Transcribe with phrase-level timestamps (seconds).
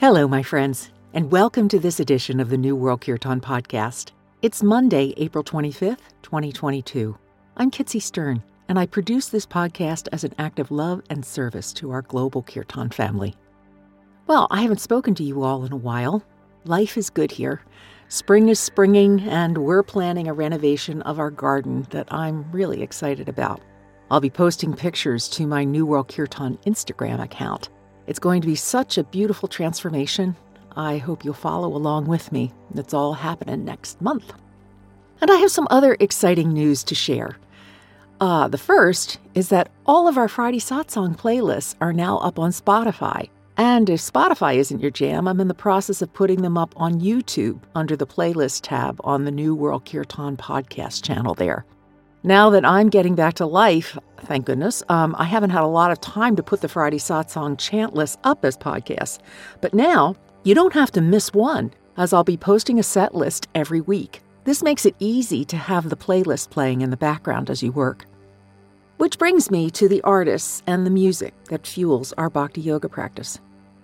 [0.00, 4.12] Hello, my friends, and welcome to this edition of the New World Kirtan podcast.
[4.42, 7.18] It's Monday, April 25th, 2022.
[7.56, 11.72] I'm Kitsy Stern, and I produce this podcast as an act of love and service
[11.72, 13.34] to our global Kirtan family.
[14.28, 16.22] Well, I haven't spoken to you all in a while.
[16.64, 17.60] Life is good here.
[18.06, 23.28] Spring is springing, and we're planning a renovation of our garden that I'm really excited
[23.28, 23.60] about.
[24.12, 27.70] I'll be posting pictures to my New World Kirtan Instagram account.
[28.08, 30.34] It's going to be such a beautiful transformation.
[30.74, 32.54] I hope you'll follow along with me.
[32.74, 34.32] It's all happening next month.
[35.20, 37.36] And I have some other exciting news to share.
[38.18, 42.50] Uh, the first is that all of our Friday Satsang playlists are now up on
[42.50, 43.28] Spotify.
[43.58, 47.02] And if Spotify isn't your jam, I'm in the process of putting them up on
[47.02, 51.66] YouTube under the playlist tab on the New World Kirtan podcast channel there.
[52.22, 55.90] Now that I'm getting back to life, thank goodness, um, I haven't had a lot
[55.90, 59.18] of time to put the Friday Satsang chant list up as podcasts.
[59.60, 63.48] But now you don't have to miss one, as I'll be posting a set list
[63.54, 64.22] every week.
[64.44, 68.06] This makes it easy to have the playlist playing in the background as you work.
[68.96, 73.38] Which brings me to the artists and the music that fuels our bhakti yoga practice.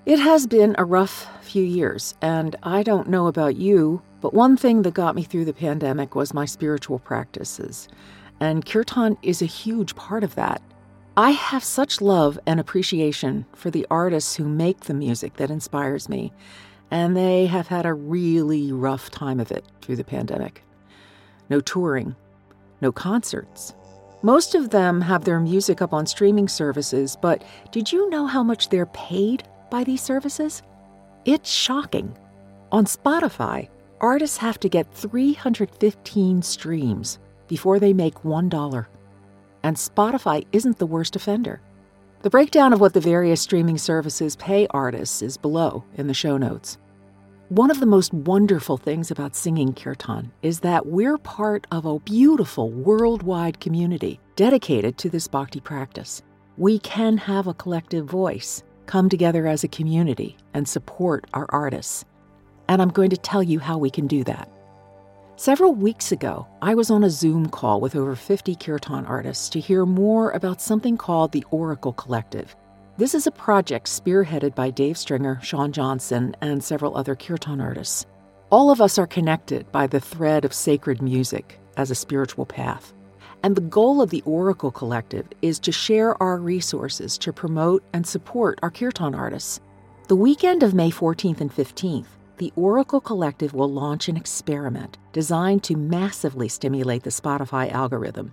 [0.07, 4.57] It has been a rough few years, and I don't know about you, but one
[4.57, 7.89] thing that got me through the pandemic was my spiritual practices,
[8.45, 10.61] and kirtan is a huge part of that.
[11.17, 16.11] I have such love and appreciation for the artists who make the music that inspires
[16.11, 16.31] me,
[16.91, 20.63] and they have had a really rough time of it through the pandemic.
[21.49, 22.17] No touring,
[22.83, 23.75] no concerts.
[24.21, 28.43] Most of them have their music up on streaming services, but did you know how
[28.43, 30.63] much they're paid by these services?
[31.25, 32.15] It's shocking.
[32.73, 33.71] On Spotify,
[34.03, 38.87] artists have to get 315 streams before they make $1.
[39.63, 41.61] And Spotify isn't the worst offender.
[42.23, 46.37] The breakdown of what the various streaming services pay artists is below in the show
[46.37, 46.79] notes.
[47.51, 51.99] One of the most wonderful things about singing kirtan is that we're part of a
[51.99, 56.23] beautiful worldwide community dedicated to this bhakti practice.
[56.57, 62.07] We can have a collective voice come together as a community and support our artists.
[62.69, 64.49] And I'm going to tell you how we can do that.
[65.37, 69.59] Several weeks ago, I was on a Zoom call with over 50 kirtan artists to
[69.59, 72.55] hear more about something called the Oracle Collective.
[72.99, 78.07] This is a project spearheaded by Dave Stringer, Sean Johnson, and several other kirtan artists.
[78.51, 82.95] All of us are connected by the thread of sacred music as a spiritual path.
[83.43, 88.07] And the goal of the Oracle Collective is to share our resources to promote and
[88.07, 89.61] support our kirtan artists.
[90.07, 92.07] The weekend of May 14th and 15th,
[92.39, 98.33] the Oracle Collective will launch an experiment designed to massively stimulate the Spotify algorithm.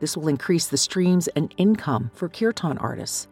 [0.00, 3.28] This will increase the streams and income for kirtan artists.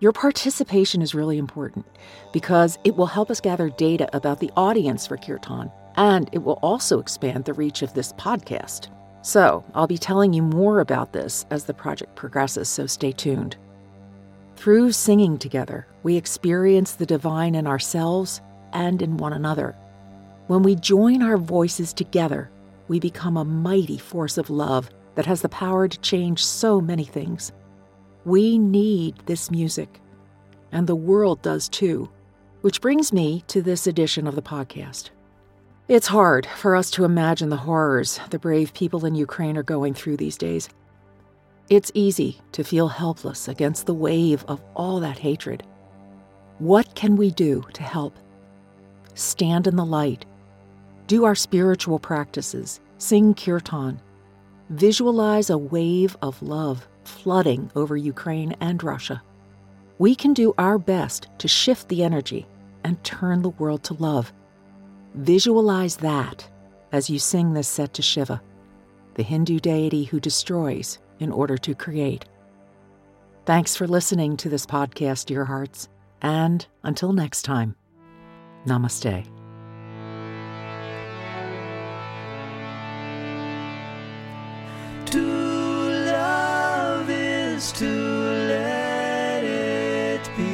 [0.00, 1.86] Your participation is really important
[2.32, 6.58] because it will help us gather data about the audience for kirtan, and it will
[6.62, 8.88] also expand the reach of this podcast.
[9.22, 13.56] So, I'll be telling you more about this as the project progresses, so stay tuned.
[14.56, 18.40] Through singing together, we experience the divine in ourselves
[18.72, 19.76] and in one another.
[20.46, 22.50] When we join our voices together,
[22.88, 27.04] we become a mighty force of love that has the power to change so many
[27.04, 27.52] things.
[28.24, 30.00] We need this music,
[30.72, 32.10] and the world does too.
[32.62, 35.10] Which brings me to this edition of the podcast.
[35.88, 39.94] It's hard for us to imagine the horrors the brave people in Ukraine are going
[39.94, 40.68] through these days.
[41.68, 45.62] It's easy to feel helpless against the wave of all that hatred.
[46.58, 48.16] What can we do to help?
[49.14, 50.24] Stand in the light,
[51.06, 54.00] do our spiritual practices, sing kirtan,
[54.68, 59.22] visualize a wave of love flooding over Ukraine and Russia.
[59.98, 62.46] We can do our best to shift the energy
[62.84, 64.32] and turn the world to love.
[65.14, 66.48] Visualize that
[66.92, 68.40] as you sing this set to Shiva,
[69.14, 72.24] the Hindu deity who destroys in order to create.
[73.44, 75.88] Thanks for listening to this podcast, dear hearts,
[76.22, 77.74] and until next time,
[78.66, 79.24] namaste.
[85.06, 85.22] To
[86.12, 87.90] love is to
[88.52, 90.50] let it be.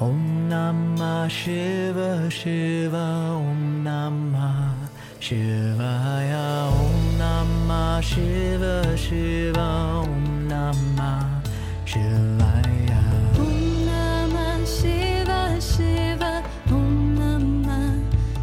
[0.00, 4.88] Om Namah Shiva Shiva Om Namah
[5.20, 10.29] Shivaya Om Namah Shiva Shiva Om
[10.70, 11.42] Namah
[11.84, 13.02] Shivaya.
[13.42, 13.58] Om
[13.90, 17.98] Namah Shiva Shiva Om Namah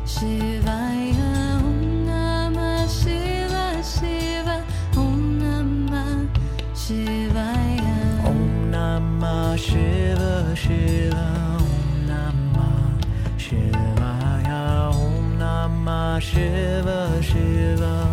[0.06, 1.32] Shivaya.
[1.64, 4.58] Om Namah Shiva Shiva
[4.98, 6.28] Om Namah
[6.76, 7.96] Shivaya.
[8.28, 11.28] Om Namah Shiva Shiva
[11.64, 11.80] Om
[12.10, 13.00] Namah
[13.40, 14.92] Shivaya.
[14.92, 18.07] Om Namah Shiva Shiva.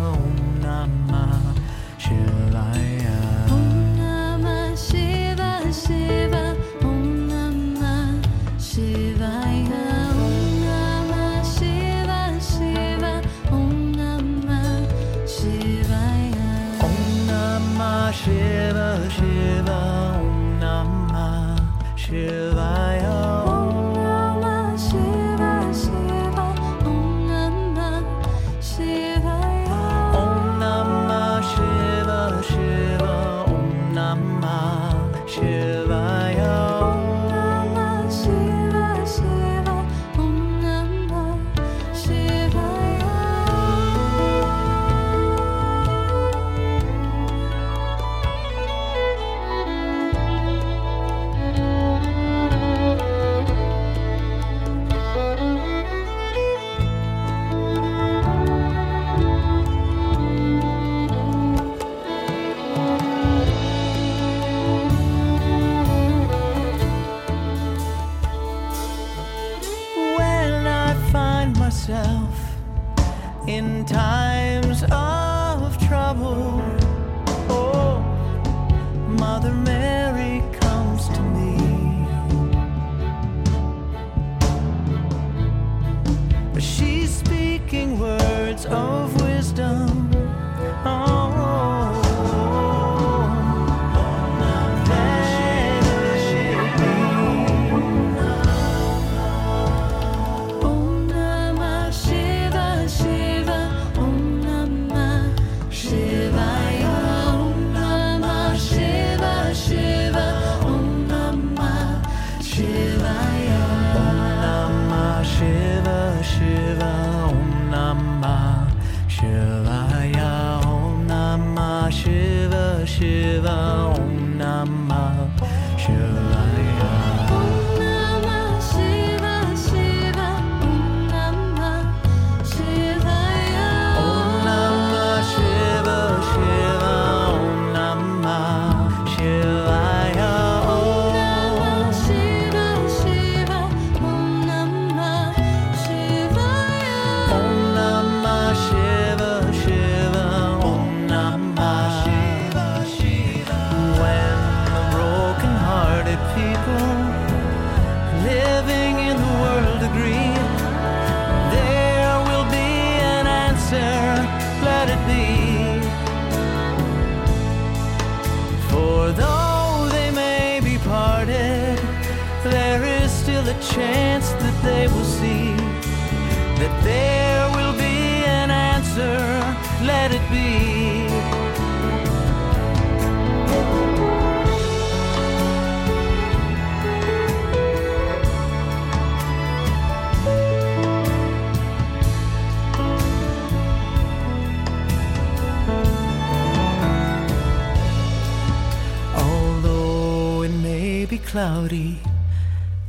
[201.35, 201.99] cloudy,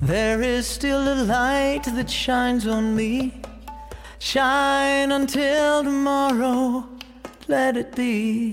[0.00, 3.42] there is still a light that shines on me.
[4.20, 6.88] Shine until tomorrow,
[7.48, 8.45] let it be.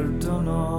[0.00, 0.69] perdono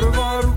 [0.00, 0.49] Urvarukamiva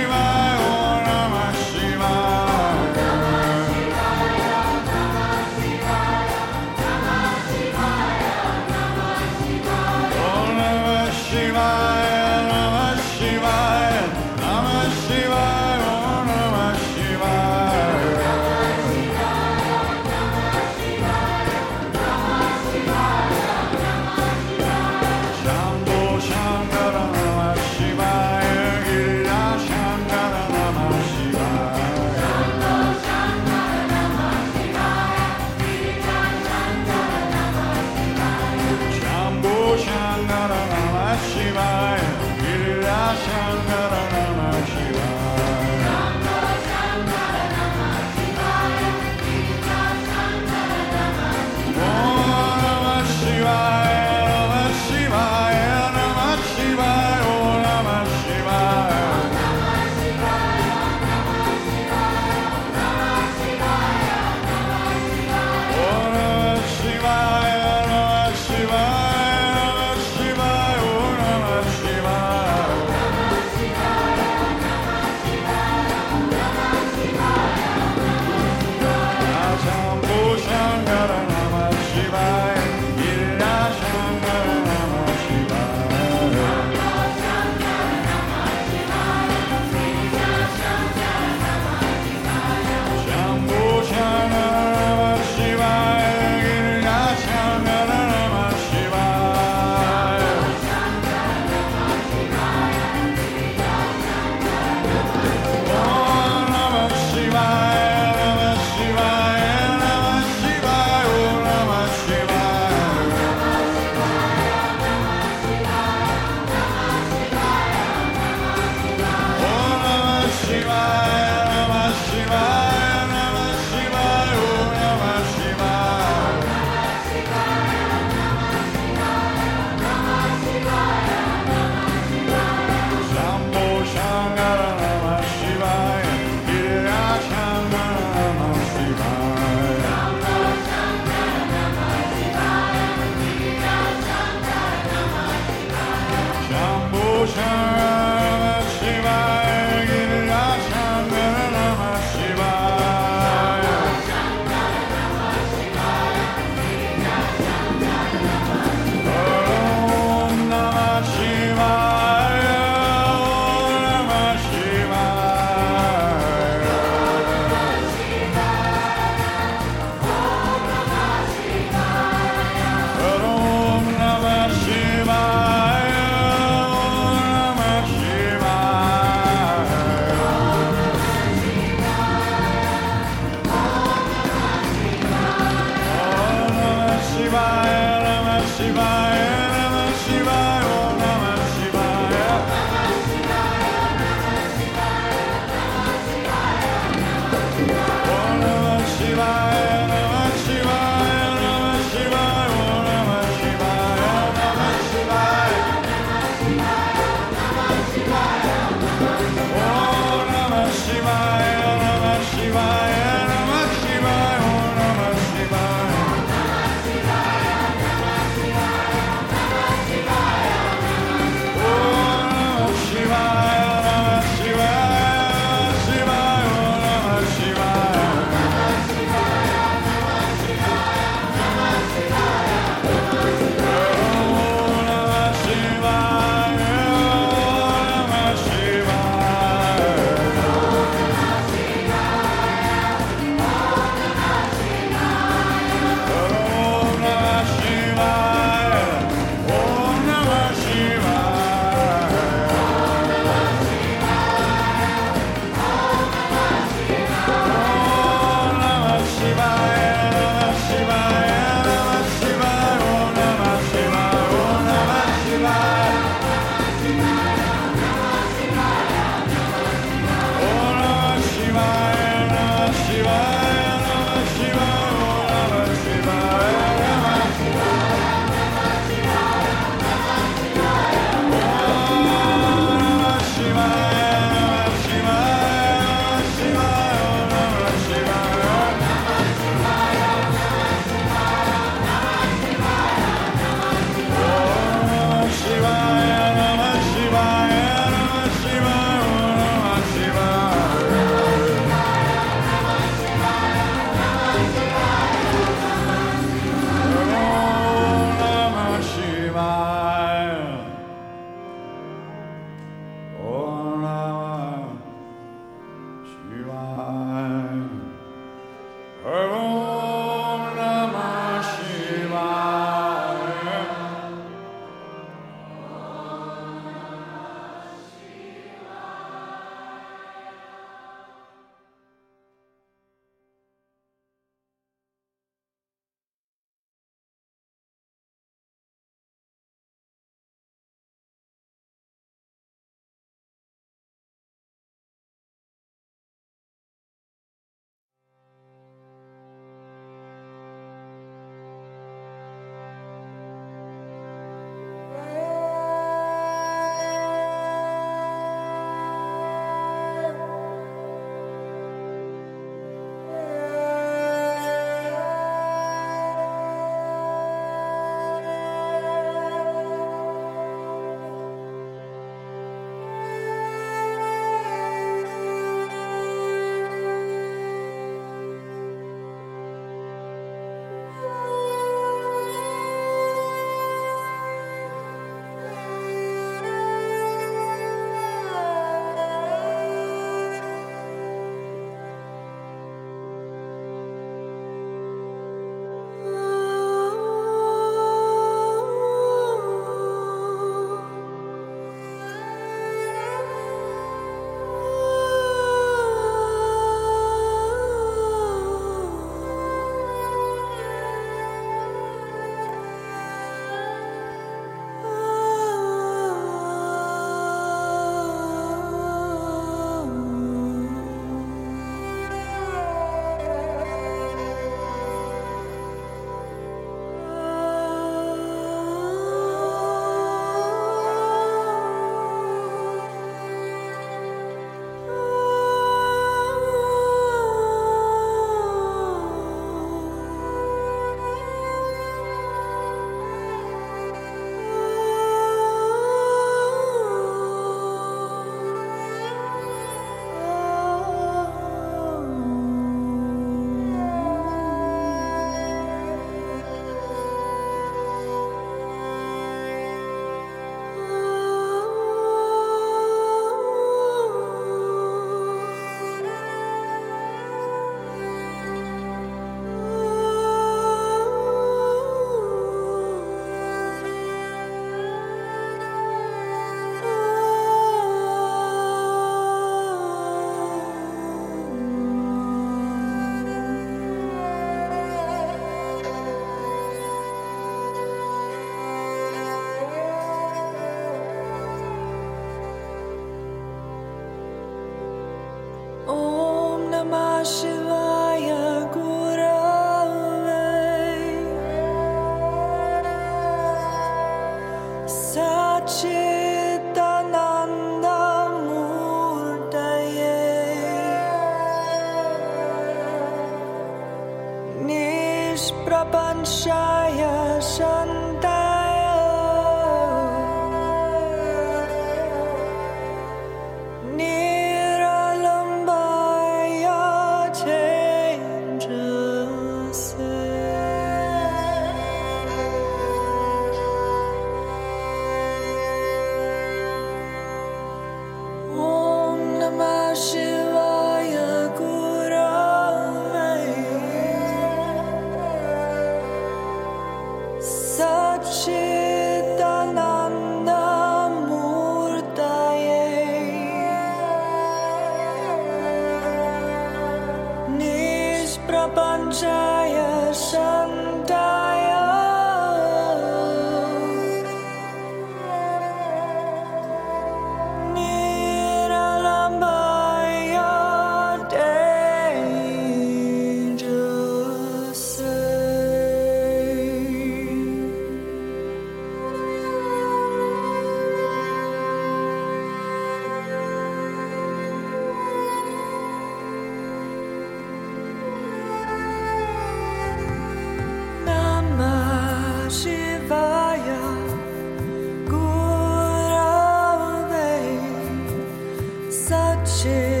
[599.61, 600.00] Satchidananda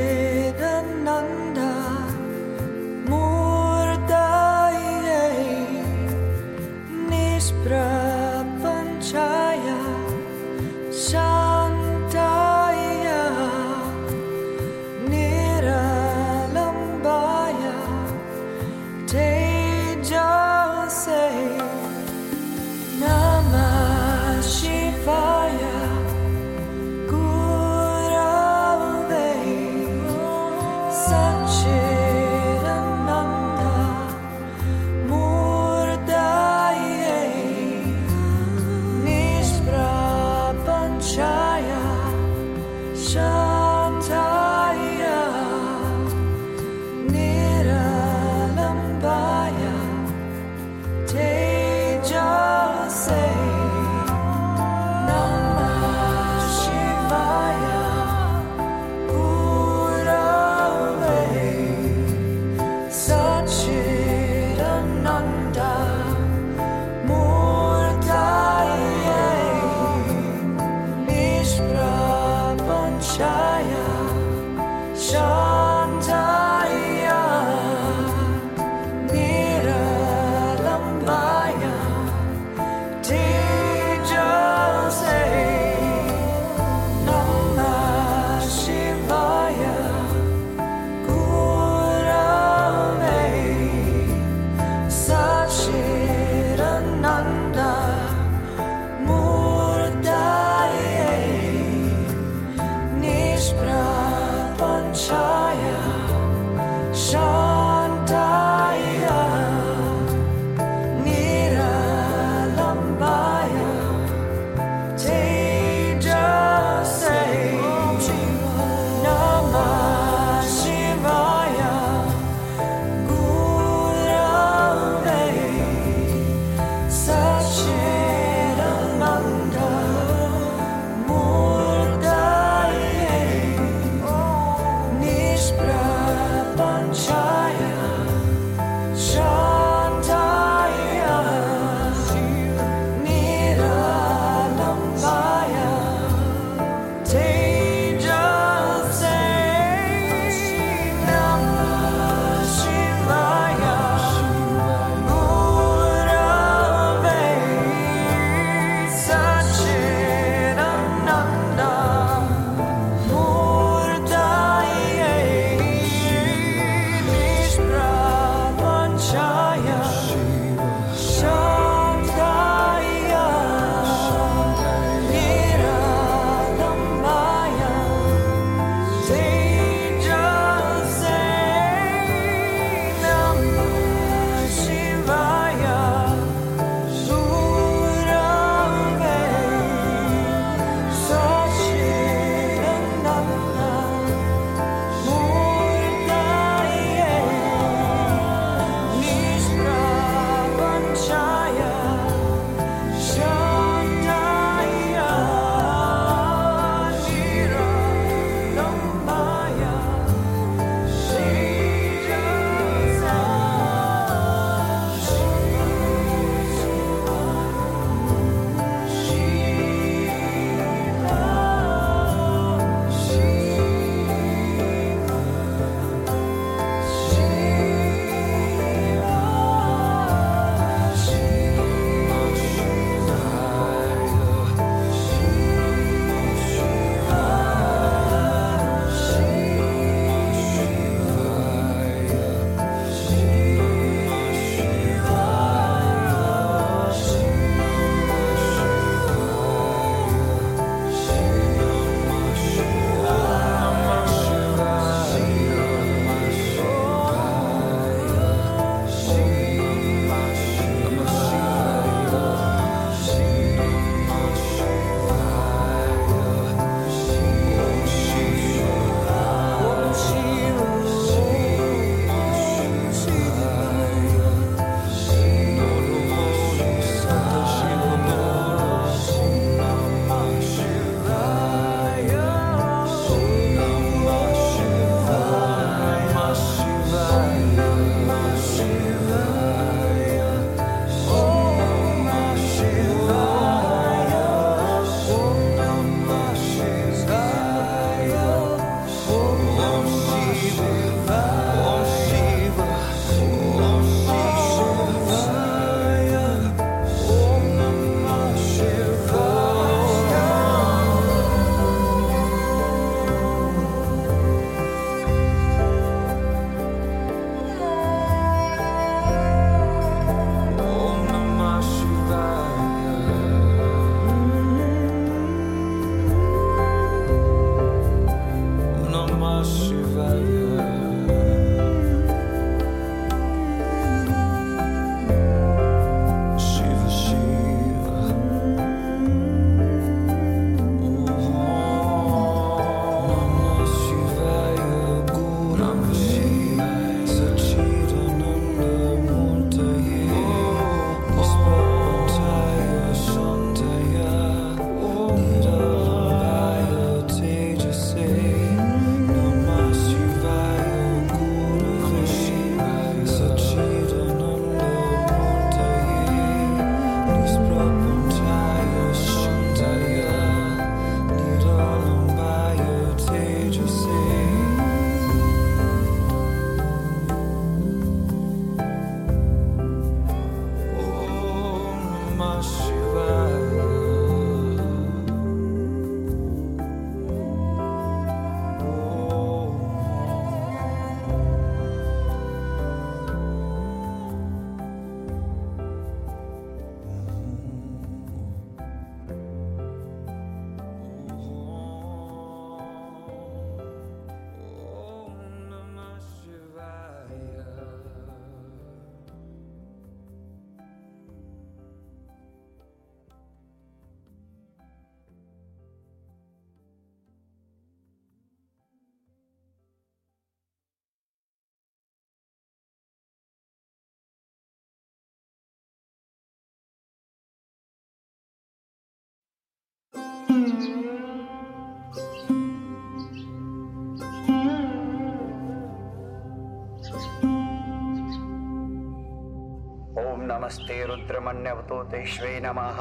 [441.91, 442.77] तेष्वे नमः।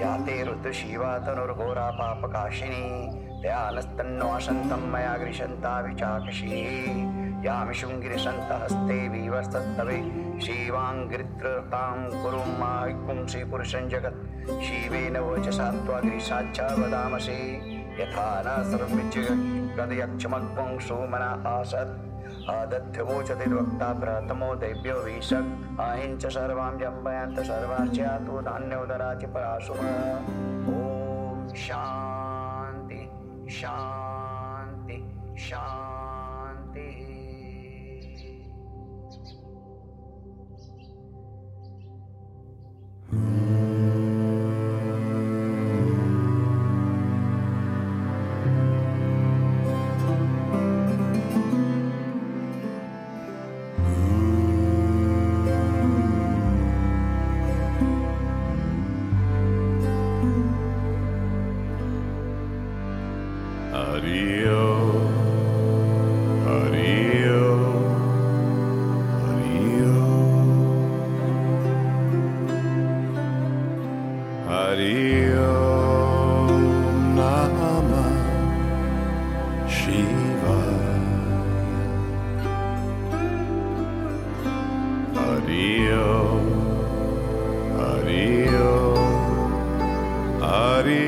[0.00, 3.10] या ते रुद्रशिवा तनुर्घोरा पापकाशिनी
[3.42, 6.46] दयानस्तन्नो वसन्तं मया गृशन्ता विचाकषी
[7.46, 21.42] यामिषुङ्गिरिशन्तहस्ते विवर्तस्तवे शिवाङ्गिरित्रतां कुरु माकुंसि पुरुषं जगत्। शिवेन वचसा त्वाग्रिसाच्चा वदामसि यथा न सर्वमिच्यगदयक्षमग्वं सोमना
[21.46, 22.13] आसत्
[22.50, 29.80] आदध्यवोचति वक्ता प्रथमो दैव्यो वीषक् आहिञ्च सर्वां जम्बयन्त सर्वाच्यातु धान्योदराचि पराशुम
[30.74, 33.00] ॐ शान्ति
[33.50, 34.96] शान्ति,
[35.38, 35.83] शान्तिः।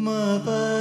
[0.03, 0.71] my body.